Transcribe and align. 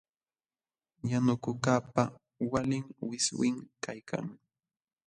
Yanukuqkaqpa 1.09 2.03
walin 2.51 2.85
wiswim 3.09 3.55
kaykan. 3.83 4.25